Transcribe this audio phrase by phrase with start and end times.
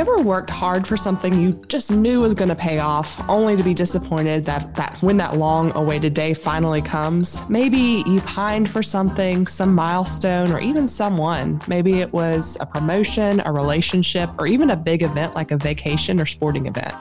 [0.00, 3.62] ever worked hard for something you just knew was going to pay off, only to
[3.62, 7.46] be disappointed that, that when that long awaited day finally comes?
[7.50, 11.60] Maybe you pined for something, some milestone, or even someone.
[11.68, 16.18] Maybe it was a promotion, a relationship, or even a big event like a vacation
[16.18, 16.94] or sporting event.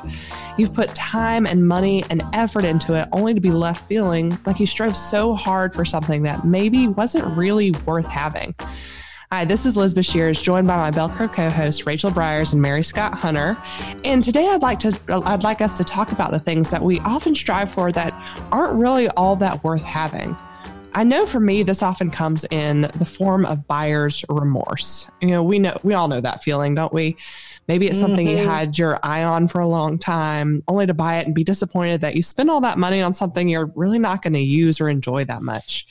[0.58, 4.60] You've put time and money and effort into it, only to be left feeling like
[4.60, 8.54] you strove so hard for something that maybe wasn't really worth having.
[9.32, 13.14] Hi, this is Liz Bashirs, joined by my Belcro co-hosts Rachel Briers and Mary Scott
[13.14, 13.56] Hunter.
[14.04, 17.00] And today I'd like to I'd like us to talk about the things that we
[17.02, 18.12] often strive for that
[18.52, 20.36] aren't really all that worth having.
[20.96, 25.12] I know for me, this often comes in the form of buyer's remorse.
[25.22, 27.16] You know, we know we all know that feeling, don't we?
[27.68, 28.38] Maybe it's something mm-hmm.
[28.40, 31.44] you had your eye on for a long time, only to buy it and be
[31.44, 34.82] disappointed that you spend all that money on something you're really not going to use
[34.82, 35.86] or enjoy that much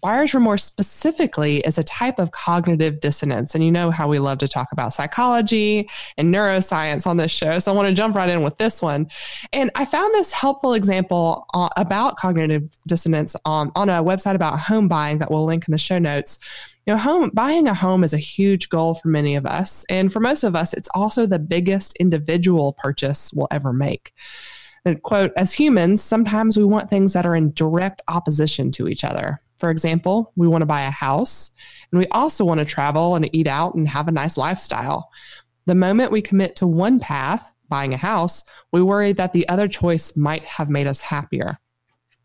[0.00, 3.54] buyer's remorse specifically is a type of cognitive dissonance.
[3.54, 7.58] And you know how we love to talk about psychology and neuroscience on this show.
[7.58, 9.08] So I want to jump right in with this one.
[9.52, 14.58] And I found this helpful example uh, about cognitive dissonance on, on a website about
[14.58, 16.38] home buying that we'll link in the show notes.
[16.86, 19.84] You know, home buying a home is a huge goal for many of us.
[19.88, 24.12] And for most of us, it's also the biggest individual purchase we'll ever make.
[24.84, 29.04] And quote, as humans, sometimes we want things that are in direct opposition to each
[29.04, 29.40] other.
[29.62, 31.52] For example, we want to buy a house
[31.92, 35.08] and we also want to travel and eat out and have a nice lifestyle.
[35.66, 39.68] The moment we commit to one path, buying a house, we worry that the other
[39.68, 41.60] choice might have made us happier.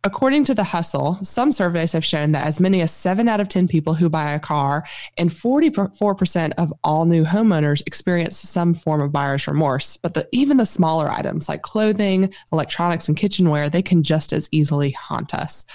[0.04, 3.50] According to The Hustle, some surveys have shown that as many as seven out of
[3.50, 4.84] 10 people who buy a car
[5.18, 9.96] and 44% of all new homeowners experience some form of buyer's remorse.
[9.96, 14.50] But the, even the smaller items like clothing, electronics, and kitchenware, they can just as
[14.52, 15.66] easily haunt us.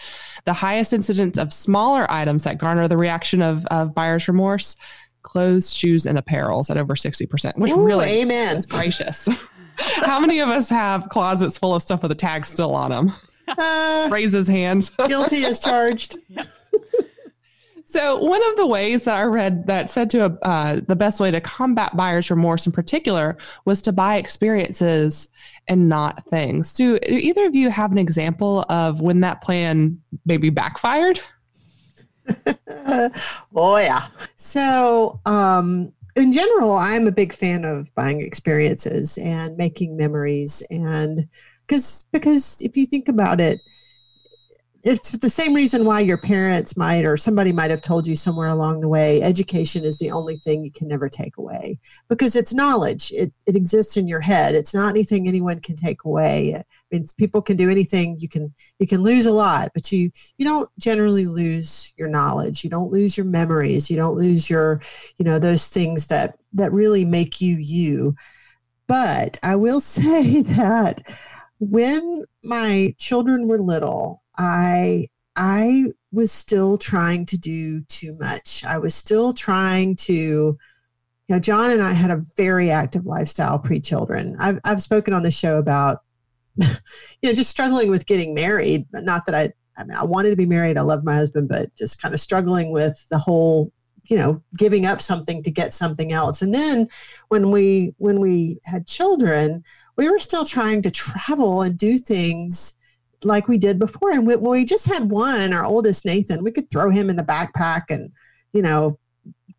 [0.44, 4.76] The highest incidence of smaller items that garner the reaction of, of buyer's remorse
[5.22, 8.56] clothes, shoes, and apparels at over 60%, which Ooh, really amen.
[8.56, 9.28] is gracious.
[9.76, 13.12] How many of us have closets full of stuff with the tag still on them?
[13.46, 14.90] Uh, Raise his hands.
[15.08, 16.16] guilty as charged.
[17.92, 21.30] So, one of the ways that I read that said to uh, the best way
[21.30, 23.36] to combat buyer's remorse in particular
[23.66, 25.28] was to buy experiences
[25.68, 26.74] and not things.
[26.74, 31.20] Do, either of you have an example of when that plan maybe backfired?
[33.54, 34.08] oh, yeah.
[34.36, 41.26] So, um, in general, I'm a big fan of buying experiences and making memories and
[41.66, 43.60] because because if you think about it
[44.84, 48.48] it's the same reason why your parents might or somebody might have told you somewhere
[48.48, 51.78] along the way education is the only thing you can never take away.
[52.08, 53.12] Because it's knowledge.
[53.12, 54.54] It, it exists in your head.
[54.54, 56.56] It's not anything anyone can take away.
[56.56, 58.16] I mean people can do anything.
[58.18, 62.64] You can you can lose a lot but you you don't generally lose your knowledge.
[62.64, 63.90] You don't lose your memories.
[63.90, 64.80] You don't lose your
[65.16, 68.16] you know those things that that really make you you.
[68.88, 71.02] But i will say that
[71.60, 75.06] when my children were little, I
[75.36, 78.64] I was still trying to do too much.
[78.64, 80.58] I was still trying to, you
[81.28, 84.36] know, John and I had a very active lifestyle pre-children.
[84.38, 86.02] I've I've spoken on the show about,
[86.56, 86.66] you
[87.22, 90.36] know, just struggling with getting married, but not that I I mean I wanted to
[90.36, 90.76] be married.
[90.76, 93.72] I loved my husband, but just kind of struggling with the whole
[94.08, 96.88] you know giving up something to get something else and then
[97.28, 99.62] when we when we had children
[99.96, 102.74] we were still trying to travel and do things
[103.24, 104.10] like we did before.
[104.10, 107.22] And when we just had one, our oldest Nathan, we could throw him in the
[107.22, 108.10] backpack and,
[108.52, 108.98] you know,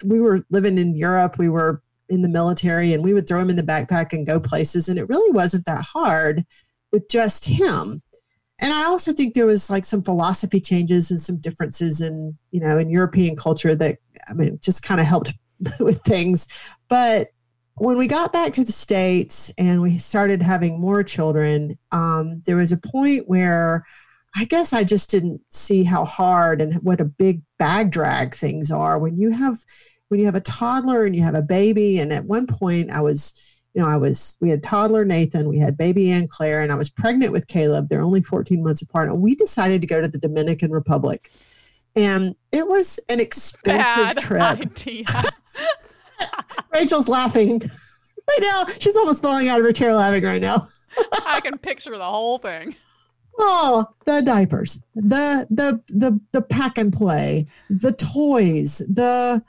[0.03, 3.49] we were living in Europe, we were in the military, and we would throw him
[3.49, 4.89] in the backpack and go places.
[4.89, 6.43] And it really wasn't that hard
[6.91, 8.01] with just him.
[8.59, 12.59] And I also think there was like some philosophy changes and some differences in, you
[12.59, 13.97] know, in European culture that,
[14.29, 15.33] I mean, just kind of helped
[15.79, 16.47] with things.
[16.87, 17.29] But
[17.77, 22.57] when we got back to the states and we started having more children um, there
[22.57, 23.83] was a point where
[24.35, 28.71] i guess i just didn't see how hard and what a big bag drag things
[28.71, 28.99] are.
[28.99, 29.57] When you have
[30.09, 32.99] when you have a toddler and you have a baby and at one point i
[32.99, 36.73] was you know i was we had toddler nathan we had baby ann claire and
[36.73, 37.87] i was pregnant with caleb.
[37.87, 41.31] They're only 14 months apart and we decided to go to the dominican republic.
[41.95, 44.41] And it was an expensive Bad trip
[46.73, 47.59] Rachel's laughing
[48.27, 48.65] right now.
[48.79, 50.67] She's almost falling out of her chair laughing right now.
[51.25, 52.75] I can picture the whole thing.
[53.39, 59.43] Oh, the diapers, the the the the pack and play, the toys, the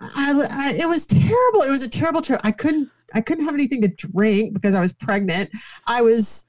[0.00, 1.62] I, I, it was terrible.
[1.62, 2.40] It was a terrible trip.
[2.44, 5.50] I couldn't I couldn't have anything to drink because I was pregnant.
[5.86, 6.44] I was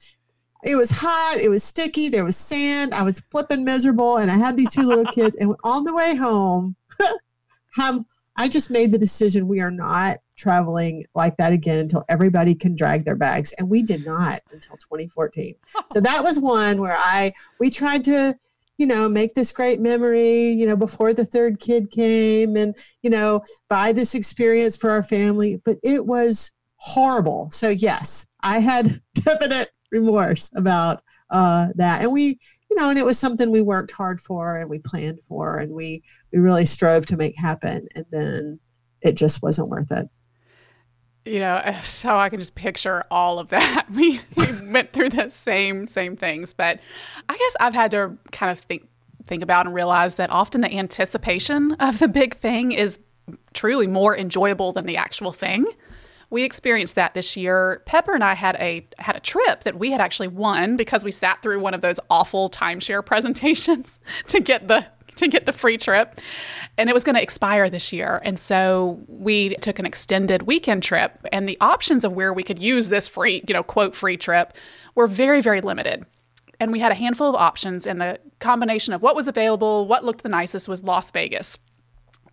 [0.63, 4.37] it was hot, it was sticky, there was sand, I was flipping miserable, and I
[4.37, 5.35] had these two little kids.
[5.35, 6.75] And on the way home,
[7.81, 12.55] um, I just made the decision we are not traveling like that again until everybody
[12.55, 13.53] can drag their bags.
[13.57, 15.55] And we did not until 2014.
[15.91, 18.35] So that was one where I, we tried to,
[18.77, 23.09] you know, make this great memory, you know, before the third kid came and, you
[23.09, 25.61] know, buy this experience for our family.
[25.63, 27.51] But it was horrible.
[27.51, 32.01] So, yes, I had definite remorse about uh, that.
[32.01, 32.39] And we,
[32.73, 35.73] you know, and it was something we worked hard for and we planned for and
[35.73, 37.87] we, we really strove to make happen.
[37.93, 38.59] And then
[39.01, 40.07] it just wasn't worth it
[41.25, 45.29] you know so i can just picture all of that we, we went through the
[45.29, 46.79] same same things but
[47.29, 48.87] i guess i've had to kind of think
[49.25, 52.99] think about and realize that often the anticipation of the big thing is
[53.53, 55.65] truly more enjoyable than the actual thing
[56.33, 59.91] we experienced that this year pepper and i had a had a trip that we
[59.91, 64.67] had actually won because we sat through one of those awful timeshare presentations to get
[64.67, 64.85] the
[65.15, 66.19] to get the free trip.
[66.75, 68.19] And it was going to expire this year.
[68.23, 71.23] And so we took an extended weekend trip.
[71.31, 74.53] And the options of where we could use this free, you know, quote, free trip
[74.95, 76.03] were very, very limited.
[76.59, 77.85] And we had a handful of options.
[77.85, 81.59] And the combination of what was available, what looked the nicest was Las Vegas.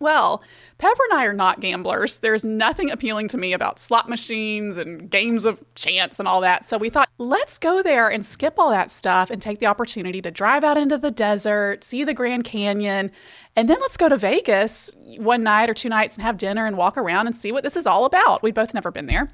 [0.01, 0.41] Well,
[0.79, 2.17] Pepper and I are not gamblers.
[2.19, 6.65] There's nothing appealing to me about slot machines and games of chance and all that.
[6.65, 10.19] So we thought, let's go there and skip all that stuff and take the opportunity
[10.23, 13.11] to drive out into the desert, see the Grand Canyon,
[13.55, 16.77] and then let's go to Vegas one night or two nights and have dinner and
[16.77, 18.41] walk around and see what this is all about.
[18.41, 19.29] We'd both never been there.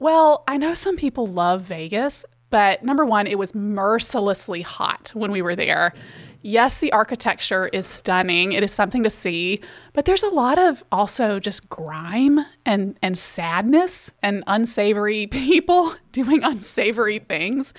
[0.00, 5.30] Well, I know some people love Vegas, but number one, it was mercilessly hot when
[5.30, 5.94] we were there.
[6.44, 8.50] Yes, the architecture is stunning.
[8.50, 9.60] It is something to see,
[9.92, 16.42] but there's a lot of also just grime and and sadness and unsavory people doing
[16.42, 17.72] unsavory things.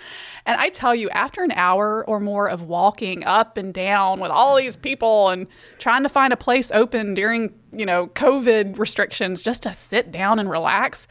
[0.45, 4.31] And I tell you, after an hour or more of walking up and down with
[4.31, 9.43] all these people and trying to find a place open during, you know, COVID restrictions
[9.43, 11.05] just to sit down and relax,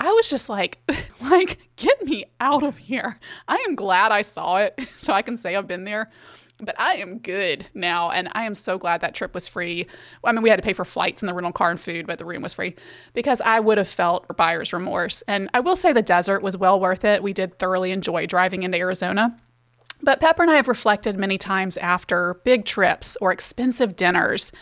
[0.00, 0.78] I was just like,
[1.20, 3.20] like, get me out of here.
[3.46, 6.10] I am glad I saw it so I can say I've been there
[6.58, 9.86] but I am good now, and I am so glad that trip was free.
[10.24, 12.18] I mean, we had to pay for flights and the rental car and food, but
[12.18, 12.74] the room was free
[13.12, 15.22] because I would have felt buyer's remorse.
[15.28, 17.22] And I will say the desert was well worth it.
[17.22, 19.36] We did thoroughly enjoy driving into Arizona.
[20.02, 24.52] But Pepper and I have reflected many times after big trips or expensive dinners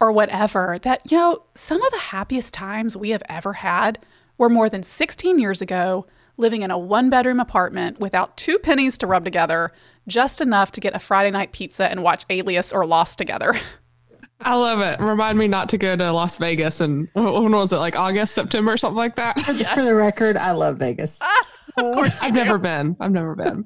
[0.00, 3.98] or whatever that, you know, some of the happiest times we have ever had
[4.38, 6.06] were more than 16 years ago
[6.40, 9.72] living in a one bedroom apartment without two pennies to rub together,
[10.06, 13.54] just enough to get a Friday night pizza and watch Alias or Lost together.
[14.42, 15.04] I love it.
[15.04, 18.76] Remind me not to go to Las Vegas and when was it like August, September,
[18.78, 19.36] something like that?
[19.36, 19.74] Yes.
[19.74, 21.20] For the record, I love Vegas.
[21.86, 22.22] of course.
[22.22, 22.96] I've never been.
[23.00, 23.64] I've never been.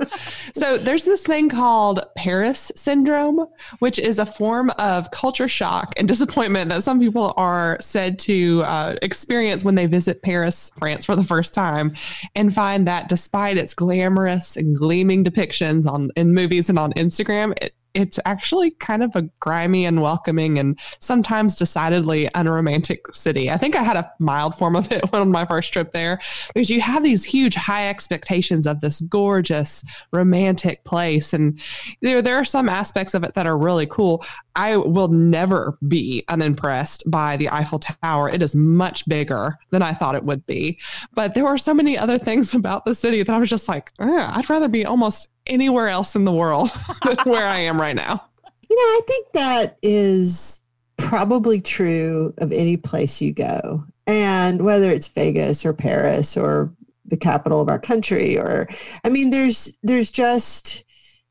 [0.54, 3.46] so there's this thing called Paris syndrome,
[3.78, 8.62] which is a form of culture shock and disappointment that some people are said to
[8.64, 11.92] uh, experience when they visit Paris, France for the first time,
[12.34, 17.52] and find that despite its glamorous and gleaming depictions on in movies and on Instagram,
[17.62, 23.50] it it's actually kind of a grimy and welcoming and sometimes decidedly unromantic city.
[23.50, 26.20] I think I had a mild form of it on my first trip there
[26.52, 31.60] because you have these huge high expectations of this gorgeous romantic place and
[32.02, 34.24] there there are some aspects of it that are really cool.
[34.56, 38.28] I will never be unimpressed by the Eiffel Tower.
[38.28, 40.78] It is much bigger than I thought it would be.
[41.12, 43.90] But there were so many other things about the city that I was just like,
[44.00, 46.70] eh, I'd rather be almost anywhere else in the world
[47.04, 48.24] than where I am right now.
[48.68, 50.62] You know, I think that is
[50.96, 53.84] probably true of any place you go.
[54.06, 56.74] And whether it's Vegas or Paris or
[57.06, 58.66] the capital of our country or
[59.04, 60.84] I mean there's there's just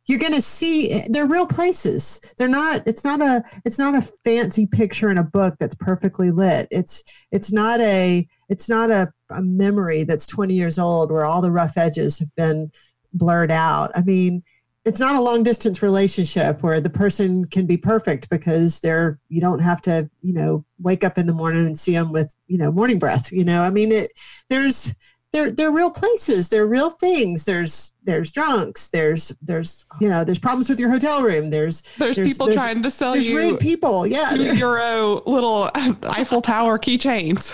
[0.05, 4.01] you're going to see they're real places they're not it's not a it's not a
[4.23, 9.11] fancy picture in a book that's perfectly lit it's it's not a it's not a,
[9.31, 12.71] a memory that's 20 years old where all the rough edges have been
[13.13, 13.91] blurred out.
[13.95, 14.43] I mean,
[14.85, 19.39] it's not a long distance relationship where the person can be perfect because they're you
[19.39, 22.57] don't have to you know wake up in the morning and see them with you
[22.57, 23.63] know morning breath you know?
[23.63, 24.11] I mean it
[24.49, 24.93] there's
[25.33, 26.47] they're they're real places.
[26.47, 27.45] They're real things.
[27.45, 32.17] There's there's drunks there's there's you know there's problems with your hotel room there's there's,
[32.17, 34.33] there's people there's, trying to sell there's you rude people yeah.
[34.53, 35.69] Euro little
[36.03, 37.53] eiffel tower keychains.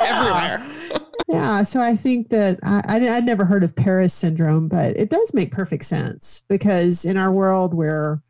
[0.00, 1.02] Everywhere.
[1.28, 5.10] Yeah, so I think that I, I I'd never heard of Paris syndrome, but it
[5.10, 8.22] does make perfect sense because in our world where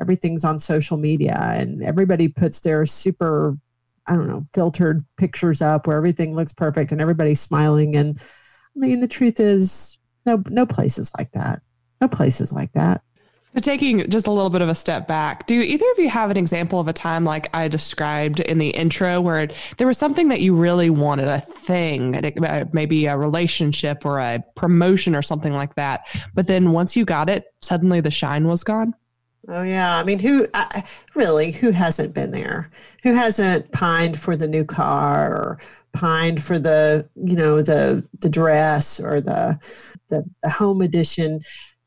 [0.00, 3.56] everything's on social media and everybody puts their super
[4.08, 8.78] I don't know filtered pictures up where everything looks perfect and everybody's smiling and I
[8.80, 11.62] mean the truth is no no places like that
[12.00, 13.02] no places like that
[13.52, 16.30] So, taking just a little bit of a step back, do either of you have
[16.30, 20.28] an example of a time like I described in the intro where there was something
[20.28, 25.52] that you really wanted, a thing, uh, maybe a relationship or a promotion or something
[25.52, 28.94] like that, but then once you got it, suddenly the shine was gone?
[29.48, 30.46] Oh yeah, I mean, who
[31.16, 32.70] really who hasn't been there?
[33.02, 35.58] Who hasn't pined for the new car or
[35.92, 39.58] pined for the you know the the dress or the
[40.08, 41.40] the, the home edition?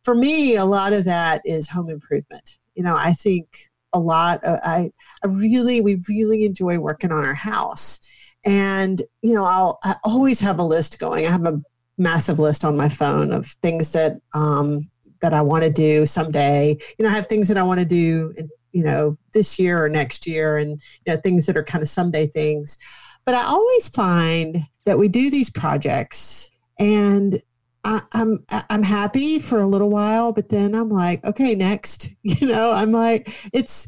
[0.04, 2.58] for me, a lot of that is home improvement.
[2.76, 3.48] You know, I think
[3.94, 4.44] a lot.
[4.44, 4.92] Of, I
[5.24, 8.00] I really we really enjoy working on our house,
[8.46, 11.26] and you know, I'll I always have a list going.
[11.26, 11.62] I have a
[11.98, 14.82] massive list on my phone of things that um,
[15.22, 16.78] that I want to do someday.
[17.00, 18.34] You know, I have things that I want to do,
[18.74, 21.90] you know, this year or next year, and you know, things that are kind of
[21.90, 22.78] someday things.
[23.26, 27.42] But I always find that we do these projects and
[27.86, 32.10] I, am I'm, I'm happy for a little while, but then I'm like, okay, next.
[32.24, 33.88] You know, I'm like, it's,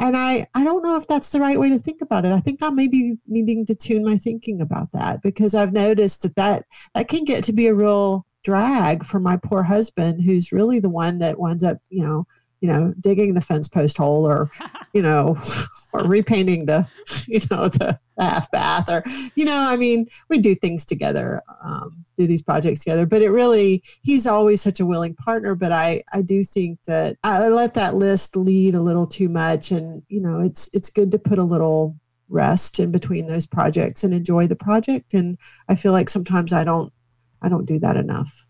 [0.00, 2.32] and I I don't know if that's the right way to think about it.
[2.32, 6.22] I think I may be needing to tune my thinking about that because I've noticed
[6.22, 10.52] that that that can get to be a real drag for my poor husband, who's
[10.52, 12.26] really the one that winds up, you know,
[12.60, 14.50] you know, digging the fence post hole or,
[14.94, 15.36] you know,
[15.92, 16.86] or repainting the,
[17.26, 19.02] you know, the half bath or,
[19.34, 23.30] you know, I mean, we do things together, um, do these projects together, but it
[23.30, 25.54] really, he's always such a willing partner.
[25.54, 29.70] But I, I do think that I let that list lead a little too much.
[29.70, 31.96] And, you know, it's, it's good to put a little
[32.28, 35.14] rest in between those projects and enjoy the project.
[35.14, 36.92] And I feel like sometimes I don't,
[37.40, 38.47] I don't do that enough.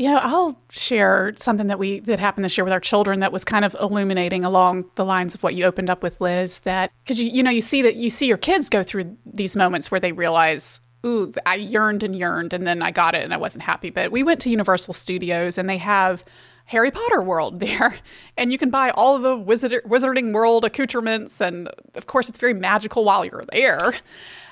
[0.00, 3.44] Yeah, I'll share something that we that happened this year with our children that was
[3.44, 6.60] kind of illuminating along the lines of what you opened up with, Liz.
[6.60, 9.56] That because you you know you see that you see your kids go through these
[9.56, 13.34] moments where they realize, ooh, I yearned and yearned, and then I got it and
[13.34, 13.90] I wasn't happy.
[13.90, 16.24] But we went to Universal Studios and they have
[16.64, 17.94] Harry Potter World there,
[18.38, 22.54] and you can buy all the wizard, Wizarding World accoutrements, and of course it's very
[22.54, 23.92] magical while you're there.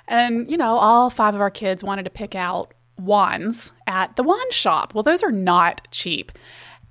[0.09, 4.23] And you know, all five of our kids wanted to pick out wands at the
[4.23, 4.95] wand shop.
[4.95, 6.33] Well, those are not cheap.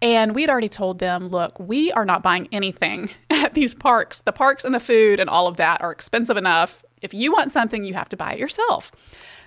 [0.02, 4.22] And we'd already told them, look, we are not buying anything at these parks.
[4.22, 6.86] The parks and the food and all of that are expensive enough.
[7.02, 8.92] If you want something, you have to buy it yourself.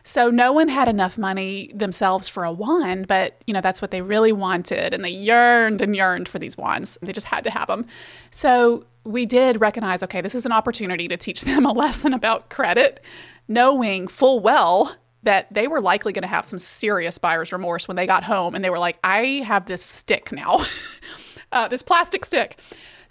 [0.03, 3.91] So no one had enough money themselves for a wand, but you know that's what
[3.91, 6.97] they really wanted and they yearned and yearned for these wands.
[7.03, 7.87] They just had to have them.
[8.31, 12.49] So we did recognize, okay, this is an opportunity to teach them a lesson about
[12.49, 13.03] credit,
[13.47, 17.97] knowing full well that they were likely going to have some serious buyer's remorse when
[17.97, 20.65] they got home and they were like, I have this stick now,
[21.53, 22.59] uh, this plastic stick.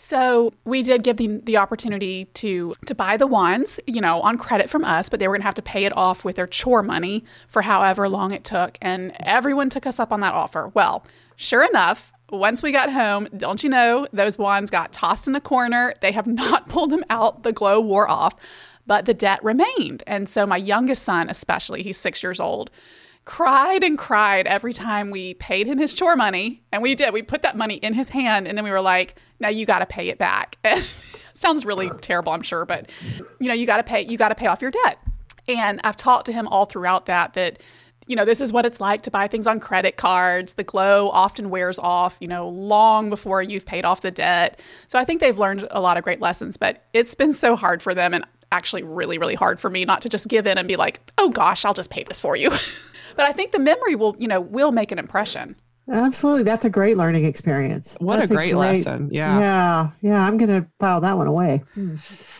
[0.02, 4.38] So we did give them the opportunity to to buy the wands, you know, on
[4.38, 6.48] credit from us, but they were going to have to pay it off with their
[6.48, 10.72] chore money for however long it took, and everyone took us up on that offer.
[10.74, 15.36] Well, sure enough, once we got home, don't you know, those wands got tossed in
[15.36, 15.94] a corner.
[16.00, 17.44] They have not pulled them out.
[17.44, 18.36] The glow wore off
[18.90, 20.02] but the debt remained.
[20.08, 22.72] And so my youngest son, especially, he's six years old,
[23.24, 26.64] cried and cried every time we paid him his chore money.
[26.72, 27.14] And we did.
[27.14, 29.80] We put that money in his hand and then we were like, now you got
[29.80, 30.58] to pay it back.
[31.34, 32.90] Sounds really terrible, I'm sure, but
[33.40, 35.00] you know, you got to pay you got to pay off your debt.
[35.48, 37.62] And I've talked to him all throughout that that
[38.08, 40.54] you know, this is what it's like to buy things on credit cards.
[40.54, 44.60] The glow often wears off, you know, long before you've paid off the debt.
[44.88, 47.84] So I think they've learned a lot of great lessons, but it's been so hard
[47.84, 48.16] for them.
[48.16, 51.00] And actually really, really hard for me not to just give in and be like,
[51.18, 52.50] oh gosh, I'll just pay this for you.
[53.16, 55.56] but I think the memory will, you know, will make an impression.
[55.92, 56.44] Absolutely.
[56.44, 57.98] That's a great learning experience.
[58.00, 59.10] What That's a, great a great, lesson.
[59.12, 59.40] Yeah.
[59.40, 59.90] Yeah.
[60.02, 60.22] Yeah.
[60.22, 61.64] I'm going to file that one away.
[61.74, 61.96] Hmm.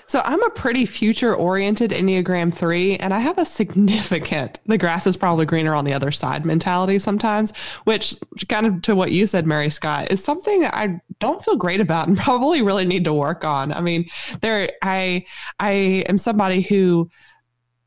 [0.10, 5.06] So I'm a pretty future oriented Enneagram 3, and I have a significant, the grass
[5.06, 8.16] is probably greener on the other side mentality sometimes, which
[8.48, 12.08] kind of to what you said, Mary Scott, is something I don't feel great about
[12.08, 13.72] and probably really need to work on.
[13.72, 14.08] I mean,
[14.42, 15.26] there, I,
[15.60, 15.72] I
[16.08, 17.10] am somebody who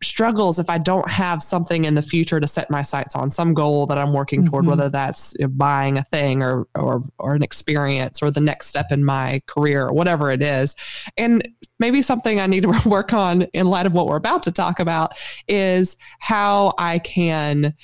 [0.03, 3.55] struggles if I don't have something in the future to set my sights on, some
[3.55, 4.71] goal that I'm working toward, mm-hmm.
[4.71, 8.67] whether that's you know, buying a thing or, or or an experience or the next
[8.67, 10.75] step in my career or whatever it is.
[11.17, 11.47] And
[11.79, 14.81] maybe something I need to work on in light of what we're about to talk
[14.81, 15.13] about
[15.49, 17.75] is how I can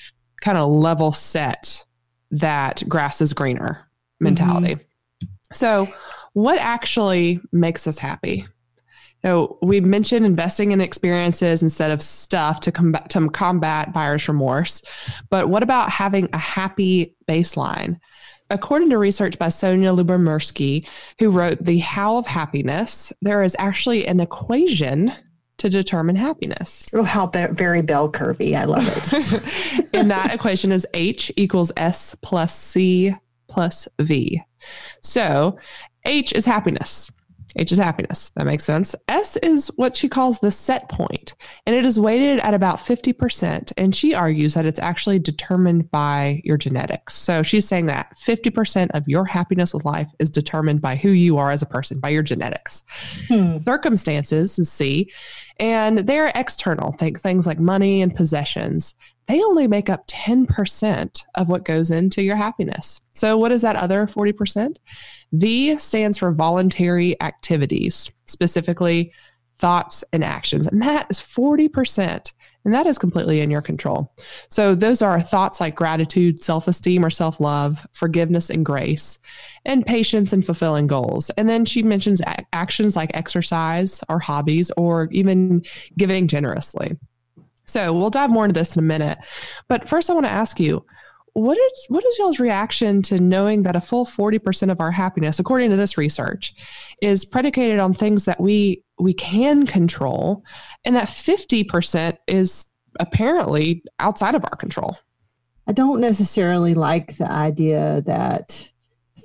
[0.41, 1.85] kind of level set
[2.31, 3.89] that grass is greener
[4.21, 4.75] mentality.
[4.75, 4.88] Mm-hmm.
[5.53, 5.89] So,
[6.35, 8.47] what actually makes us happy?
[9.25, 14.29] You know, we mentioned investing in experiences instead of stuff to combat to combat buyer's
[14.29, 14.83] remorse.
[15.31, 17.99] But what about having a happy baseline?
[18.51, 20.87] According to research by Sonja Lyubomirsky,
[21.19, 25.13] who wrote The How of Happiness, there is actually an equation
[25.59, 26.87] to determine happiness.
[26.95, 28.55] Oh, how very bell curvy.
[28.55, 29.89] I love it.
[29.95, 33.15] and that equation is H equals S plus C
[33.49, 34.41] plus V.
[35.03, 35.59] So
[36.05, 37.11] H is happiness.
[37.57, 38.31] H is happiness.
[38.37, 38.95] That makes sense.
[39.09, 41.35] S is what she calls the set point,
[41.67, 43.73] and it is weighted at about 50%.
[43.77, 47.15] And she argues that it's actually determined by your genetics.
[47.15, 51.39] So she's saying that 50% of your happiness with life is determined by who you
[51.39, 52.85] are as a person, by your genetics.
[53.29, 53.59] Hmm.
[53.59, 55.11] Circumstances is C,
[55.59, 56.93] and they're external.
[56.93, 58.95] Think things like money and possessions
[59.29, 63.01] they only make up 10% of what goes into your happiness.
[63.13, 64.77] So, what is that other 40%?
[65.33, 69.13] V stands for voluntary activities, specifically
[69.57, 70.67] thoughts and actions.
[70.67, 72.33] And that is 40%.
[72.65, 74.13] And that is completely in your control.
[74.51, 79.19] So, those are thoughts like gratitude, self esteem or self love, forgiveness and grace,
[79.65, 81.31] and patience and fulfilling goals.
[81.31, 85.65] And then she mentions actions like exercise or hobbies or even
[85.97, 86.97] giving generously.
[87.69, 89.19] So we'll dive more into this in a minute.
[89.69, 90.85] But first, I want to ask you,
[91.35, 95.39] what is what is y'all's reaction to knowing that a full 40% of our happiness
[95.39, 96.55] according to this research
[97.01, 100.43] is predicated on things that we we can control
[100.85, 104.99] and that 50% is apparently outside of our control
[105.69, 108.73] i don't necessarily like the idea that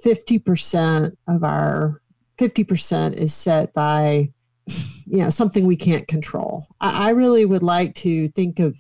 [0.05, 2.01] 50% of our
[2.38, 4.31] 50% is set by
[4.67, 6.67] you know something we can't control.
[6.79, 8.77] I, I, really would like to think of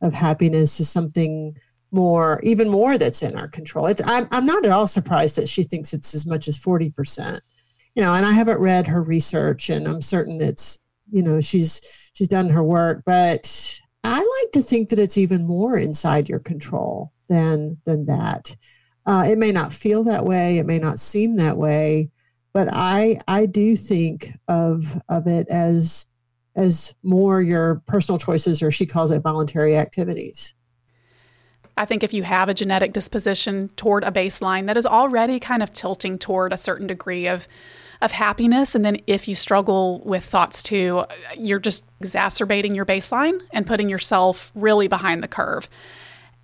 [0.00, 1.56] of happiness as something
[1.90, 3.86] more even more that's in our control.
[3.86, 7.40] It's, I'm, I'm not at all surprised that she thinks it's as much as 40%
[7.94, 10.78] you know and i haven't read her research and i'm certain it's
[11.10, 11.80] you know she's
[12.12, 16.40] she's done her work but i like to think that it's even more inside your
[16.40, 18.54] control than than that.
[19.04, 20.58] Uh, it may not feel that way.
[20.58, 22.10] It may not seem that way
[22.56, 26.06] but I I do think of of it as
[26.54, 30.54] as more your personal choices, or she calls it voluntary activities.
[31.76, 35.62] I think if you have a genetic disposition toward a baseline that is already kind
[35.62, 37.46] of tilting toward a certain degree of
[38.00, 41.04] of happiness and then if you struggle with thoughts too,
[41.36, 45.68] you're just exacerbating your baseline and putting yourself really behind the curve.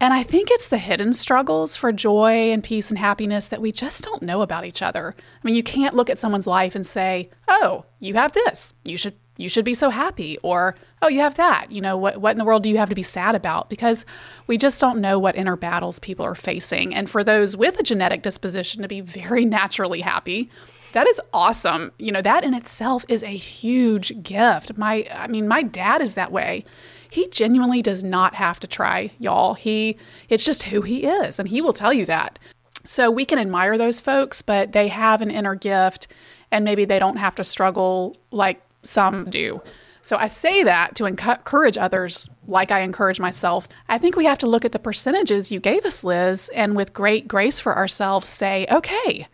[0.02, 3.70] And I think it's the hidden struggles for joy and peace and happiness that we
[3.70, 5.14] just don't know about each other.
[5.16, 8.74] I mean, you can't look at someone's life and say, "Oh, you have this.
[8.82, 11.70] You should you should be so happy." Or, "Oh, you have that.
[11.70, 14.04] You know, what what in the world do you have to be sad about?" Because
[14.48, 16.92] we just don't know what inner battles people are facing.
[16.92, 20.50] And for those with a genetic disposition to be very naturally happy,
[20.94, 21.92] that is awesome.
[22.00, 24.76] You know, that in itself is a huge gift.
[24.76, 26.64] My I mean, my dad is that way
[27.12, 29.52] he genuinely does not have to try, y'all.
[29.52, 29.98] He
[30.30, 32.38] it's just who he is, and he will tell you that.
[32.86, 36.08] So we can admire those folks, but they have an inner gift
[36.50, 39.60] and maybe they don't have to struggle like some do.
[40.00, 43.68] So I say that to encourage others, like I encourage myself.
[43.90, 46.94] I think we have to look at the percentages you gave us, Liz, and with
[46.94, 49.28] great grace for ourselves say, okay,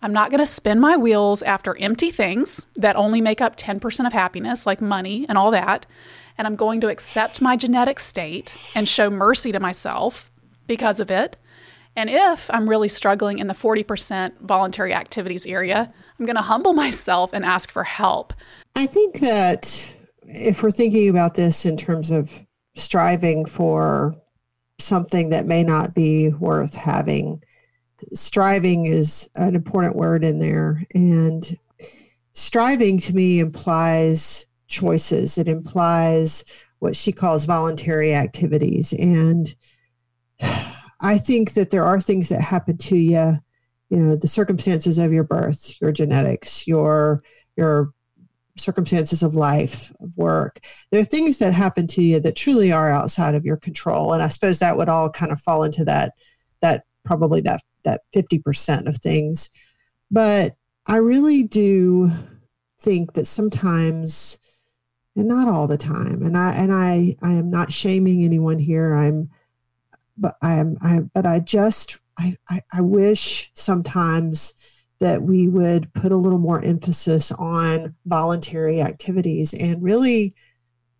[0.00, 4.06] I'm not going to spin my wheels after empty things that only make up 10%
[4.06, 5.86] of happiness, like money and all that
[6.38, 10.30] and I'm going to accept my genetic state and show mercy to myself
[10.66, 11.36] because of it.
[11.96, 16.72] And if I'm really struggling in the 40% voluntary activities area, I'm going to humble
[16.84, 18.32] myself and ask for help.
[18.74, 22.44] I think that if we're thinking about this in terms of
[22.74, 24.14] striving for
[24.78, 27.42] something that may not be worth having,
[28.12, 30.82] striving is an important word in there.
[30.94, 31.58] And
[32.34, 35.38] striving to me implies choices.
[35.38, 36.44] It implies
[36.78, 38.92] what she calls voluntary activities.
[38.92, 39.54] And
[41.00, 43.32] I think that there are things that happen to you,
[43.90, 47.22] you know, the circumstances of your birth, your genetics, your
[47.56, 47.92] your
[48.58, 50.60] circumstances of life, of work.
[50.90, 54.12] There are things that happen to you that truly are outside of your control.
[54.12, 56.12] And I suppose that would all kind of fall into that
[56.60, 59.48] that probably that that 50% of things.
[60.10, 62.10] But I really do
[62.80, 64.38] think that sometimes
[65.16, 66.22] and not all the time.
[66.22, 68.94] And i and i i am not shaming anyone here.
[68.94, 69.30] I'm
[70.18, 74.54] but i am i but i just I, I i wish sometimes
[74.98, 80.34] that we would put a little more emphasis on voluntary activities and really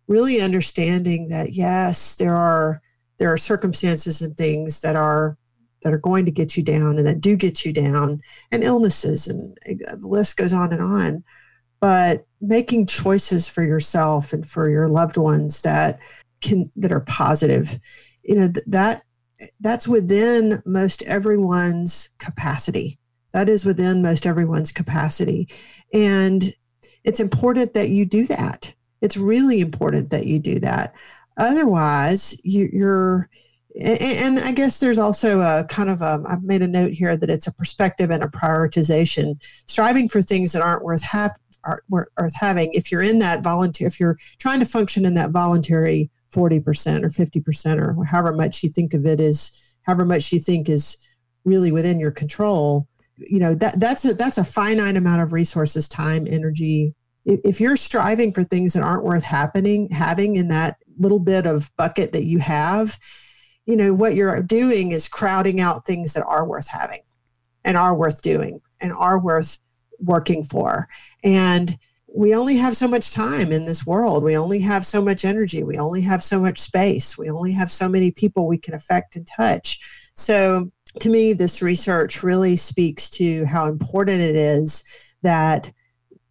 [0.07, 2.81] really understanding that yes there are
[3.17, 5.37] there are circumstances and things that are
[5.83, 9.27] that are going to get you down and that do get you down and illnesses
[9.27, 11.23] and uh, the list goes on and on.
[11.79, 15.99] But making choices for yourself and for your loved ones that
[16.41, 17.79] can that are positive
[18.23, 19.01] you know that
[19.59, 22.99] that's within most everyone's capacity.
[23.33, 25.47] That is within most everyone's capacity.
[25.93, 26.53] And
[27.03, 28.73] it's important that you do that.
[29.01, 30.95] It's really important that you do that.
[31.37, 33.29] Otherwise you, you're
[33.79, 37.15] and, and I guess there's also a kind of a, I've made a note here
[37.15, 39.35] that it's a perspective and a prioritization,
[39.67, 42.71] striving for things that aren't worth hap- are worth having.
[42.73, 47.09] If you're in that volunteer, if you're trying to function in that voluntary 40% or
[47.09, 49.51] 50% or however much you think of it is,
[49.83, 50.97] however much you think is
[51.45, 55.87] really within your control, you know, that that's a, that's a finite amount of resources,
[55.87, 56.93] time, energy.
[57.25, 61.71] If you're striving for things that aren't worth happening, having in that little bit of
[61.77, 62.97] bucket that you have,
[63.65, 67.01] you know, what you're doing is crowding out things that are worth having
[67.65, 69.57] and are worth doing and are worth
[69.99, 70.87] working for.
[71.23, 71.77] And
[72.15, 74.23] we only have so much time in this world.
[74.23, 75.63] We only have so much energy.
[75.63, 77.17] We only have so much space.
[77.17, 79.79] We only have so many people we can affect and touch.
[80.15, 84.83] So, to me, this research really speaks to how important it is
[85.21, 85.71] that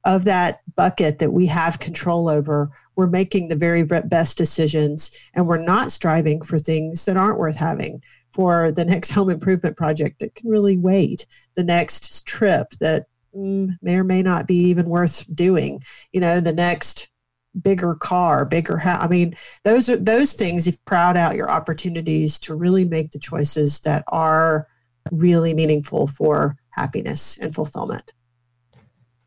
[0.07, 5.47] of that bucket that we have control over, we're making the very best decisions and
[5.47, 10.21] we're not striving for things that aren't worth having for the next home improvement project
[10.21, 11.27] that can really wait,
[11.57, 16.53] the next trip that may or may not be even worth doing, you know, the
[16.53, 17.09] next
[17.63, 19.03] bigger car, bigger house.
[19.03, 20.67] I mean, those are those things.
[20.67, 24.67] You've crowd out your opportunities to really make the choices that are
[25.11, 28.13] really meaningful for happiness and fulfillment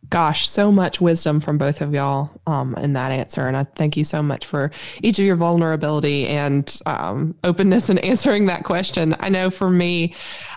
[0.09, 3.47] gosh, so much wisdom from both of y'all um, in that answer.
[3.47, 4.71] And I thank you so much for
[5.03, 9.15] each of your vulnerability and um, openness in answering that question.
[9.19, 10.15] I know for me,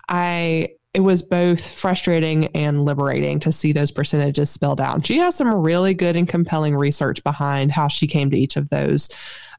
[0.08, 5.06] I it was both frustrating and liberating to see those percentages spelled out.
[5.06, 8.68] She has some really good and compelling research behind how she came to each of
[8.68, 9.08] those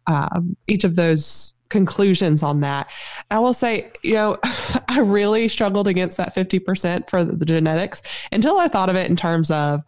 [0.05, 2.91] um, each of those conclusions on that.
[3.31, 4.37] I will say, you know,
[4.89, 9.15] I really struggled against that 50% for the genetics until I thought of it in
[9.15, 9.81] terms of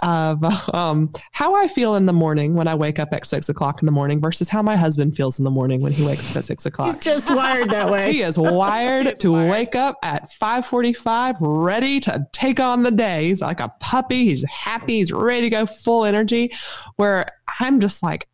[0.00, 3.82] of um, how I feel in the morning when I wake up at six o'clock
[3.82, 6.38] in the morning versus how my husband feels in the morning when he wakes up
[6.38, 6.88] at six o'clock.
[6.88, 8.12] He's just wired that way.
[8.12, 9.50] he is wired to wired.
[9.50, 13.28] wake up at five forty-five, ready to take on the day.
[13.28, 14.26] He's like a puppy.
[14.26, 14.98] He's happy.
[14.98, 16.52] He's ready to go full energy.
[16.96, 17.26] Where
[17.60, 18.28] I'm just like,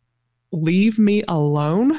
[0.51, 1.97] leave me alone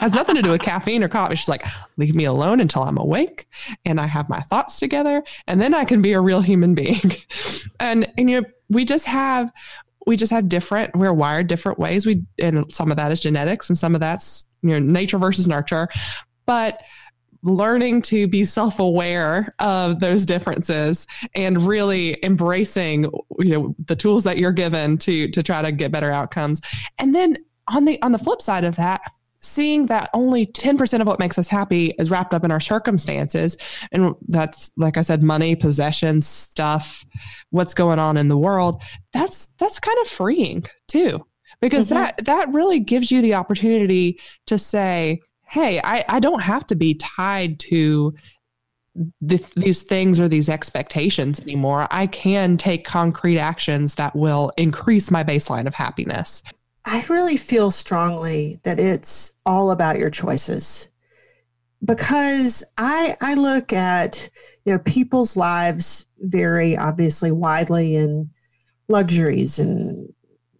[0.00, 1.36] has nothing to do with caffeine or coffee.
[1.36, 1.64] She's like,
[1.98, 3.46] leave me alone until I'm awake
[3.84, 7.12] and I have my thoughts together, and then I can be a real human being.
[7.80, 9.52] and and you know, we just have
[10.06, 10.96] we just have different.
[10.96, 12.06] We're wired different ways.
[12.06, 15.46] We and some of that is genetics, and some of that's you know nature versus
[15.46, 15.88] nurture,
[16.46, 16.82] but
[17.42, 23.04] learning to be self-aware of those differences and really embracing
[23.38, 26.60] you know the tools that you're given to to try to get better outcomes
[26.98, 27.36] and then
[27.68, 29.00] on the on the flip side of that
[29.40, 33.56] seeing that only 10% of what makes us happy is wrapped up in our circumstances.
[33.92, 37.04] And that's like i said money possessions stuff
[37.50, 38.82] what's going on in the world.
[39.12, 41.24] That's that's kind of freeing too
[41.60, 41.96] because mm-hmm.
[41.96, 46.76] that that really gives you the opportunity to say hey i, I don't have to
[46.76, 48.14] be tied to
[49.20, 51.86] these things or these expectations anymore.
[51.90, 56.42] I can take concrete actions that will increase my baseline of happiness
[56.84, 60.88] I really feel strongly that it's all about your choices.
[61.84, 64.28] Because I I look at
[64.64, 68.30] you know people's lives vary obviously widely in
[68.88, 70.12] luxuries and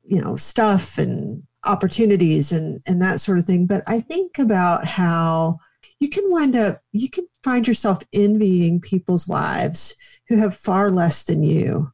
[0.04, 3.66] you know stuff and opportunities and and that sort of thing.
[3.66, 5.58] But I think about how
[5.98, 9.94] you can wind up you can find yourself envying people's lives
[10.28, 11.92] who have far less than you.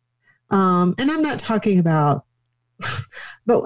[0.50, 2.24] Um, and I'm not talking about
[3.46, 3.64] but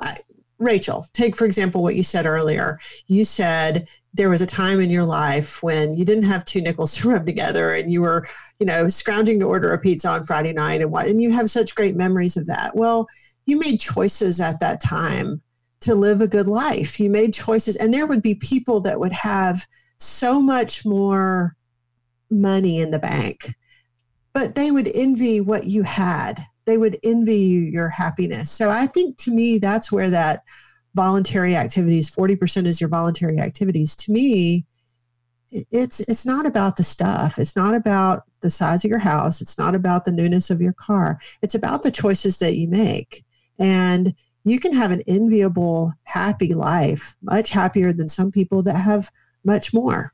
[0.60, 2.78] Rachel, take for example what you said earlier.
[3.06, 6.94] You said there was a time in your life when you didn't have two nickels
[6.98, 8.28] to rub together and you were,
[8.60, 11.50] you know, scrounging to order a pizza on Friday night and what and you have
[11.50, 12.76] such great memories of that.
[12.76, 13.08] Well,
[13.46, 15.42] you made choices at that time
[15.80, 17.00] to live a good life.
[17.00, 21.56] You made choices and there would be people that would have so much more
[22.30, 23.54] money in the bank,
[24.34, 28.50] but they would envy what you had they would envy your happiness.
[28.50, 30.44] So I think to me, that's where that
[30.94, 33.96] voluntary activities, 40% is your voluntary activities.
[33.96, 34.66] To me,
[35.50, 37.38] it's it's not about the stuff.
[37.38, 39.40] It's not about the size of your house.
[39.40, 41.18] It's not about the newness of your car.
[41.42, 43.24] It's about the choices that you make.
[43.58, 49.10] And you can have an enviable, happy life, much happier than some people that have
[49.44, 50.12] much more.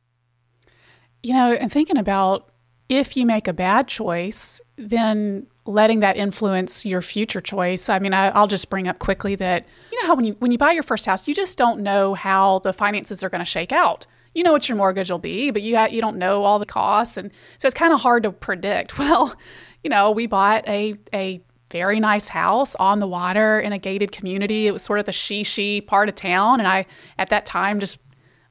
[1.22, 2.50] You know, and thinking about
[2.88, 7.88] if you make a bad choice, then letting that influence your future choice.
[7.88, 10.52] I mean, I, will just bring up quickly that you know how when you when
[10.52, 13.44] you buy your first house, you just don't know how the finances are going to
[13.44, 14.06] shake out.
[14.34, 16.66] You know what your mortgage will be, but you ha- you don't know all the
[16.66, 18.98] costs, and so it's kind of hard to predict.
[18.98, 19.34] Well,
[19.82, 24.12] you know, we bought a a very nice house on the water in a gated
[24.12, 24.66] community.
[24.66, 26.86] It was sort of the she she part of town, and I
[27.18, 27.98] at that time just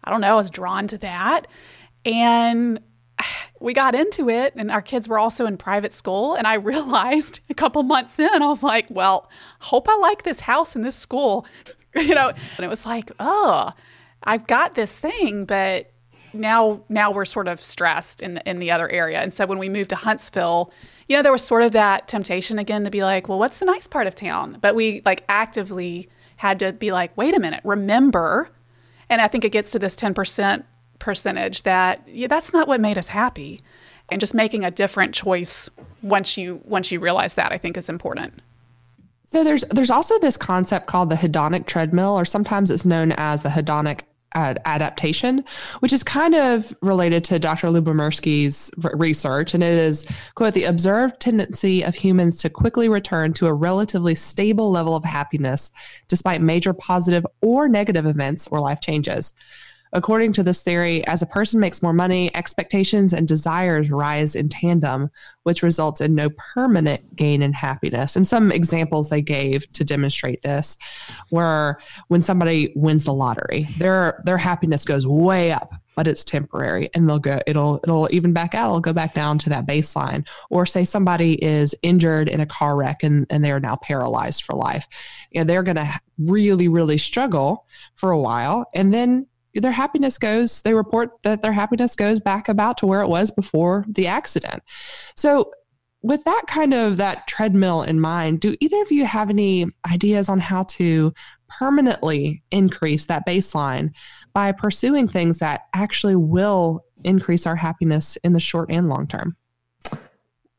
[0.04, 1.48] I don't know, I was drawn to that.
[2.06, 2.80] And
[3.60, 7.40] we got into it and our kids were also in private school and i realized
[7.50, 10.96] a couple months in i was like well hope i like this house and this
[10.96, 11.46] school
[11.96, 12.30] you know?
[12.58, 13.72] And it was like oh
[14.24, 15.92] i've got this thing but
[16.36, 19.20] now now we're sort of stressed in in the other area.
[19.20, 20.72] And so when we moved to huntsville
[21.08, 23.66] you know there was sort of that temptation again to be like well what's the
[23.66, 24.58] nice part of town?
[24.62, 28.50] But we like actively had to be like wait a minute remember?
[29.10, 30.64] And i think it gets to this 10%
[31.06, 33.62] percentage that yeah, that's not what made us happy.
[34.10, 35.70] And just making a different choice
[36.02, 38.42] once you once you realize that i think is important.
[39.24, 43.44] So there's there's also this concept called the hedonic treadmill or sometimes it's known as
[43.44, 44.02] the hedonic
[44.34, 45.44] ad- adaptation
[45.80, 49.54] which is kind of related to dr Lyubomirsky's research.
[49.54, 54.16] And it is quote the observed tendency of humans to quickly return to a relatively
[54.16, 55.72] stable level of happiness
[56.08, 59.34] despite major positive or negative events or life changes
[59.96, 64.50] According to this theory, as a person makes more money, expectations and desires rise in
[64.50, 65.10] tandem,
[65.44, 68.18] which results in no permanent gain in happiness.
[68.18, 70.78] And some examples they gave to demonstrate this
[71.32, 71.80] were
[72.10, 77.10] when somebody wins the lottery, their their happiness goes way up, but it's temporary and
[77.10, 80.28] they'll go it'll it'll even back out, it'll go back down to that baseline.
[80.50, 84.44] Or say somebody is injured in a car wreck and, and they are now paralyzed
[84.44, 84.88] for life.
[85.32, 89.28] You know, they're gonna really, really struggle for a while and then
[89.62, 93.32] their happiness goes, they report that their happiness goes back about to where it was
[93.32, 94.64] before the accident.
[95.16, 95.52] So,
[96.02, 100.30] with that kind of that treadmill in mind, do either of you have any ideas
[100.30, 101.12] on how to
[101.48, 103.92] permanently increase that baseline
[104.32, 109.36] by pursuing things that actually will increase our happiness in the short and long term?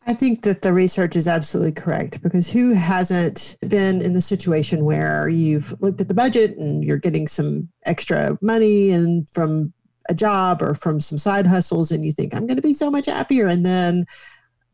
[0.08, 4.84] I think that the research is absolutely correct because who hasn't been in the situation
[4.84, 9.72] where you've looked at the budget and you're getting some extra money and from
[10.08, 12.88] a job or from some side hustles and you think I'm going to be so
[12.88, 14.04] much happier and then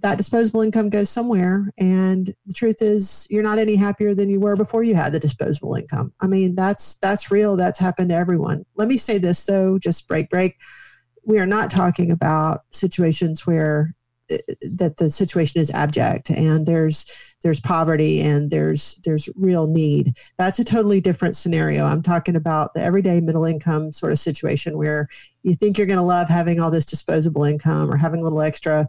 [0.01, 4.39] that disposable income goes somewhere and the truth is you're not any happier than you
[4.39, 6.13] were before you had the disposable income.
[6.21, 8.67] I mean that's that's real that's happened to everyone.
[8.75, 10.57] Let me say this though just break break
[11.25, 13.95] we are not talking about situations where
[14.73, 20.17] that the situation is abject and there's there's poverty and there's there's real need.
[20.39, 21.85] That's a totally different scenario.
[21.85, 25.09] I'm talking about the everyday middle income sort of situation where
[25.43, 28.43] you think you're going to love having all this disposable income or having a little
[28.43, 28.89] extra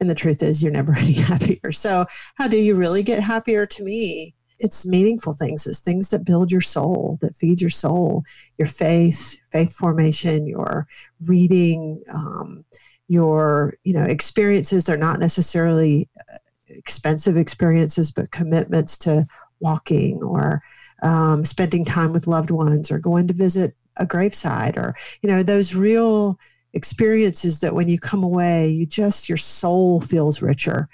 [0.00, 1.72] and the truth is you're never any happier.
[1.72, 3.66] So how do you really get happier?
[3.66, 5.66] To me it's meaningful things.
[5.66, 8.22] It's things that build your soul that feed your soul.
[8.58, 10.86] Your faith faith formation your
[11.26, 12.64] reading um,
[13.12, 14.84] your you know experiences.
[14.84, 16.36] They're not necessarily uh,
[16.68, 19.26] expensive experiences but commitments to
[19.60, 20.62] walking or
[21.02, 25.42] um, spending time with loved ones or going to visit a graveside or you know
[25.42, 26.38] those real
[26.72, 30.88] experiences that when you come away you just your soul feels richer.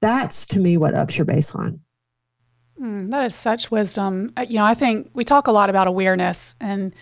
[0.00, 1.78] That's to me what ups your baseline.
[2.80, 4.32] Mm, that is such wisdom.
[4.48, 6.92] You know i think we talk a lot about awareness and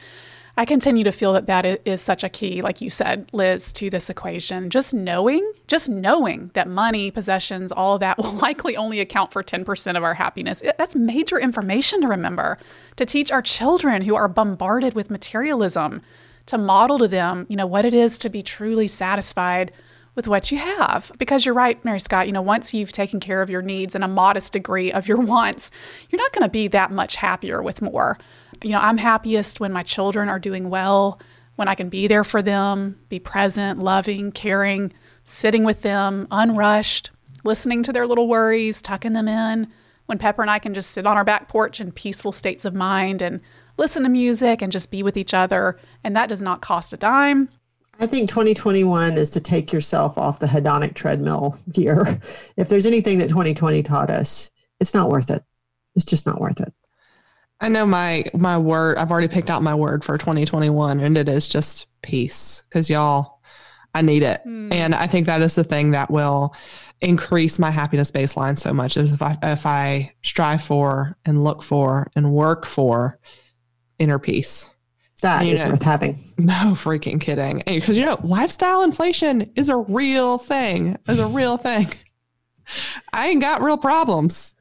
[0.61, 3.89] I continue to feel that that is such a key, like you said, Liz, to
[3.89, 4.69] this equation.
[4.69, 9.43] Just knowing, just knowing that money, possessions, all of that will likely only account for
[9.43, 10.63] 10% of our happiness.
[10.77, 12.59] That's major information to remember
[12.97, 16.03] to teach our children who are bombarded with materialism
[16.45, 19.73] to model to them, you know, what it is to be truly satisfied
[20.15, 21.11] with what you have.
[21.17, 24.05] Because you're right, Mary Scott, you know, once you've taken care of your needs and
[24.05, 25.71] a modest degree of your wants,
[26.11, 28.19] you're not going to be that much happier with more
[28.63, 31.21] you know, I'm happiest when my children are doing well,
[31.57, 34.93] when I can be there for them, be present, loving, caring,
[35.25, 37.11] sitting with them, unrushed,
[37.45, 39.69] listening to their little worries, tucking them in.
[40.07, 42.75] When Pepper and I can just sit on our back porch in peaceful states of
[42.75, 43.41] mind and
[43.77, 45.79] listen to music and just be with each other.
[46.03, 47.49] And that does not cost a dime.
[48.01, 52.21] I think 2021 is to take yourself off the hedonic treadmill gear.
[52.57, 55.43] If there's anything that 2020 taught us, it's not worth it.
[55.95, 56.73] It's just not worth it.
[57.61, 58.97] I know my my word.
[58.99, 62.63] I've already picked out my word for 2021, and it is just peace.
[62.69, 63.41] Because y'all,
[63.95, 64.73] I need it, mm.
[64.73, 66.55] and I think that is the thing that will
[67.01, 68.97] increase my happiness baseline so much.
[68.97, 73.19] Is if I if I strive for and look for and work for
[73.99, 74.69] inner peace.
[75.23, 76.17] That is know, worth having.
[76.39, 77.63] No freaking kidding.
[77.67, 80.97] Because you know, lifestyle inflation is a real thing.
[81.07, 81.89] Is a real thing.
[83.13, 84.55] I ain't got real problems,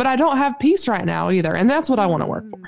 [0.00, 1.54] but I don't have peace right now either.
[1.54, 2.58] And that's what I want to work for.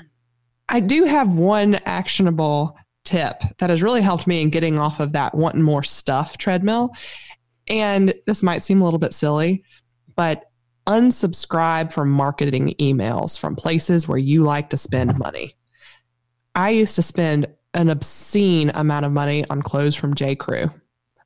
[0.69, 5.13] I do have one actionable tip that has really helped me in getting off of
[5.13, 6.91] that wanting more stuff treadmill.
[7.67, 9.63] And this might seem a little bit silly,
[10.15, 10.43] but
[10.85, 15.55] unsubscribe from marketing emails from places where you like to spend money.
[16.53, 20.35] I used to spend an obscene amount of money on clothes from J.
[20.35, 20.69] Crew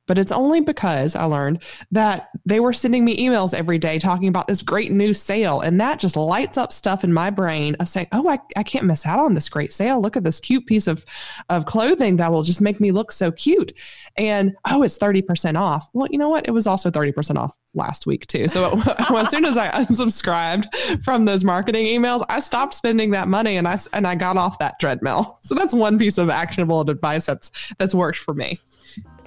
[0.08, 4.26] but it's only because I learned that they were sending me emails every day talking
[4.26, 5.60] about this great new sale.
[5.60, 8.86] And that just lights up stuff in my brain of saying, oh, I, I can't
[8.86, 10.00] miss out on this great sale.
[10.00, 11.04] Look at this cute piece of,
[11.50, 13.78] of clothing that will just make me look so cute.
[14.16, 15.88] And oh, it's 30% off.
[15.92, 16.48] Well, you know what?
[16.48, 18.48] It was also 30% off last week too.
[18.48, 18.82] So
[19.14, 23.68] as soon as I unsubscribed from those marketing emails, I stopped spending that money and
[23.68, 25.38] I, and I got off that treadmill.
[25.42, 28.60] So that's one piece of actionable advice that's, that's worked for me.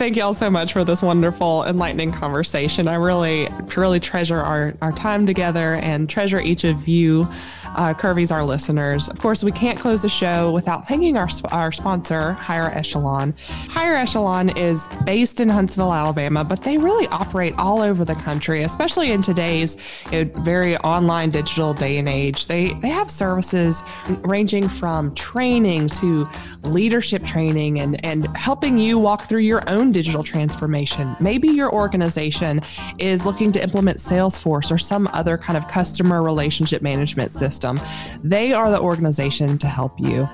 [0.02, 2.88] Thank you all so much for this wonderful, enlightening conversation.
[2.88, 7.30] I really, really treasure our, our time together and treasure each of you
[7.76, 9.10] uh, Curvies, our listeners.
[9.10, 13.34] Of course, we can't close the show without thanking our, our sponsor, Higher Echelon.
[13.70, 18.64] Higher Echelon is based in Huntsville, Alabama, but they really operate all over the country,
[18.64, 19.78] especially in today's
[20.12, 22.48] you know, very online digital day and age.
[22.48, 23.84] They, they have services
[24.22, 26.28] ranging from training to
[26.64, 31.16] leadership training and, and helping you walk through your own digital transformation.
[31.20, 32.62] Maybe your organization
[32.98, 37.80] is looking to implement Salesforce or some other kind of customer relationship management system system.
[38.24, 40.28] They are the organization to help you.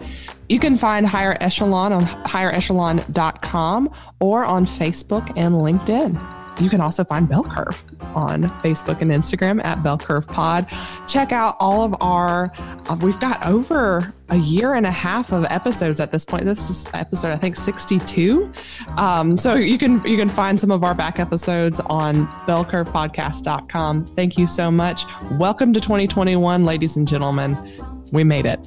[0.49, 6.36] You can find Higher Echelon on higherechelon.com or on Facebook and LinkedIn.
[6.59, 7.83] You can also find Bell Curve
[8.15, 10.67] on Facebook and Instagram at Bell Curve Pod.
[11.07, 12.51] Check out all of our,
[12.89, 16.43] uh, we've got over a year and a half of episodes at this point.
[16.45, 18.51] This is episode, I think, 62.
[18.97, 24.05] Um, so you can you can find some of our back episodes on bellcurvepodcast.com.
[24.07, 25.05] Thank you so much.
[25.33, 27.57] Welcome to 2021, ladies and gentlemen.
[28.11, 28.59] We made it.